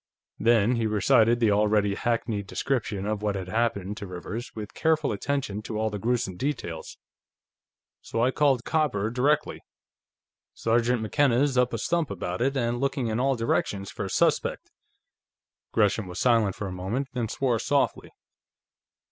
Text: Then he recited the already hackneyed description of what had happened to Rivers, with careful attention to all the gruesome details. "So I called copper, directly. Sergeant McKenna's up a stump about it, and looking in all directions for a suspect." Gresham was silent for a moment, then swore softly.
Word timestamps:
Then 0.39 0.77
he 0.77 0.87
recited 0.87 1.39
the 1.39 1.51
already 1.51 1.93
hackneyed 1.93 2.47
description 2.47 3.05
of 3.05 3.21
what 3.21 3.35
had 3.35 3.49
happened 3.49 3.97
to 3.97 4.07
Rivers, 4.07 4.51
with 4.55 4.73
careful 4.73 5.11
attention 5.11 5.61
to 5.61 5.77
all 5.77 5.91
the 5.91 5.99
gruesome 5.99 6.37
details. 6.37 6.97
"So 8.01 8.19
I 8.23 8.31
called 8.31 8.63
copper, 8.65 9.11
directly. 9.11 9.61
Sergeant 10.55 11.03
McKenna's 11.03 11.55
up 11.55 11.71
a 11.71 11.77
stump 11.77 12.09
about 12.09 12.41
it, 12.41 12.57
and 12.57 12.79
looking 12.81 13.09
in 13.09 13.19
all 13.19 13.35
directions 13.35 13.91
for 13.91 14.05
a 14.05 14.09
suspect." 14.09 14.71
Gresham 15.71 16.07
was 16.07 16.17
silent 16.17 16.55
for 16.55 16.65
a 16.65 16.71
moment, 16.71 17.09
then 17.13 17.29
swore 17.29 17.59
softly. 17.59 18.09